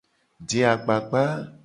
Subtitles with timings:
[0.47, 1.23] Je agbagba.